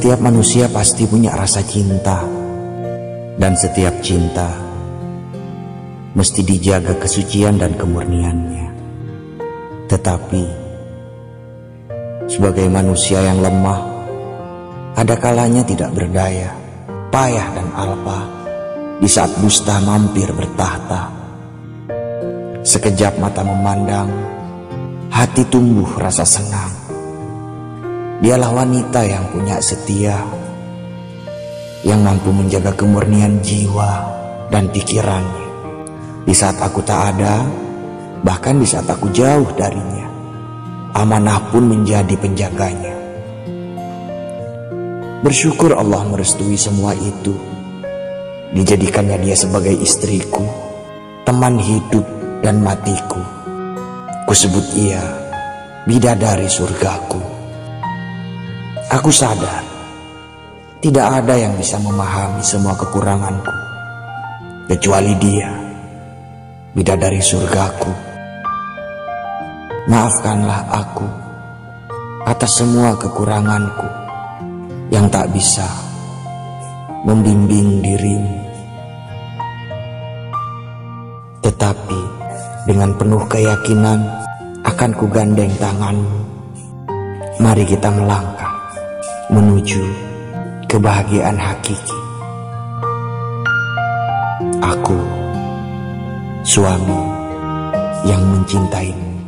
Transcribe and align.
Setiap 0.00 0.22
manusia 0.22 0.70
pasti 0.70 1.02
punya 1.04 1.34
rasa 1.34 1.66
cinta, 1.66 2.22
dan 3.36 3.58
setiap 3.58 3.98
cinta 4.00 4.48
mesti 6.14 6.46
dijaga 6.46 6.94
kesucian 6.94 7.58
dan 7.58 7.74
kemurniannya. 7.74 8.70
Tetapi, 9.90 10.44
sebagai 12.30 12.70
manusia 12.70 13.18
yang 13.18 13.42
lemah, 13.42 13.82
ada 14.94 15.18
kalanya 15.18 15.66
tidak 15.66 15.90
berdaya, 15.90 16.54
payah 17.10 17.50
dan 17.50 17.68
alpa 17.74 18.20
di 19.02 19.10
saat 19.10 19.34
dusta 19.42 19.82
mampir 19.82 20.30
bertahta. 20.32 21.19
Sekejap 22.60 23.16
mata 23.16 23.40
memandang, 23.40 24.12
hati 25.08 25.48
tumbuh 25.48 25.96
rasa 25.96 26.28
senang 26.28 26.90
Dialah 28.20 28.52
wanita 28.52 29.00
yang 29.00 29.32
punya 29.32 29.56
setia, 29.64 30.20
yang 31.80 32.04
mampu 32.04 32.28
menjaga 32.28 32.76
kemurnian 32.76 33.40
jiwa 33.40 34.04
dan 34.52 34.68
pikirannya. 34.68 35.48
Di 36.28 36.36
saat 36.36 36.60
aku 36.60 36.84
tak 36.84 37.16
ada, 37.16 37.40
bahkan 38.20 38.60
di 38.60 38.68
saat 38.68 38.84
aku 38.92 39.08
jauh 39.08 39.48
darinya, 39.56 40.04
amanah 40.92 41.48
pun 41.48 41.64
menjadi 41.64 42.12
penjaganya. 42.20 42.92
Bersyukur 45.24 45.72
Allah 45.72 46.04
merestui 46.04 46.60
semua 46.60 46.92
itu, 46.92 47.32
dijadikannya 48.52 49.16
dia 49.16 49.32
sebagai 49.32 49.80
istriku, 49.80 50.44
teman 51.24 51.56
hidup 51.56 52.19
dan 52.40 52.60
matiku. 52.60 53.20
Kusebut 54.24 54.64
ia 54.76 55.00
bidadari 55.84 56.46
surgaku. 56.46 57.20
Aku 58.90 59.10
sadar, 59.14 59.62
tidak 60.82 61.06
ada 61.22 61.34
yang 61.38 61.54
bisa 61.54 61.78
memahami 61.78 62.42
semua 62.42 62.74
kekuranganku, 62.74 63.54
kecuali 64.66 65.14
dia, 65.18 65.50
bidadari 66.74 67.22
surgaku. 67.22 67.92
Maafkanlah 69.86 70.62
aku 70.74 71.08
atas 72.26 72.60
semua 72.60 72.94
kekuranganku 72.98 73.88
yang 74.90 75.06
tak 75.08 75.30
bisa 75.30 75.66
membimbing 77.06 77.80
dirimu. 77.80 78.38
Tetapi 81.40 82.29
dengan 82.64 82.92
penuh 82.96 83.22
keyakinan 83.28 84.04
akan 84.64 84.90
kugandeng 84.96 85.52
tanganmu. 85.60 86.20
Mari 87.40 87.64
kita 87.64 87.88
melangkah 87.88 88.52
menuju 89.32 89.80
kebahagiaan 90.68 91.36
hakiki. 91.36 91.98
Aku, 94.60 94.98
suami 96.44 97.00
yang 98.04 98.20
mencintaimu. 98.28 99.19